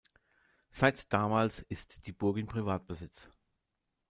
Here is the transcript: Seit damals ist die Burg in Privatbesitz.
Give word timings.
Seit 0.71 1.13
damals 1.13 1.59
ist 1.59 2.07
die 2.07 2.11
Burg 2.11 2.37
in 2.37 2.47
Privatbesitz. 2.47 3.29